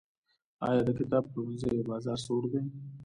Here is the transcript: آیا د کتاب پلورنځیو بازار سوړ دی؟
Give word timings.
آیا 0.67 0.81
د 0.85 0.89
کتاب 0.99 1.23
پلورنځیو 1.31 1.87
بازار 1.89 2.17
سوړ 2.25 2.43
دی؟ 2.53 2.61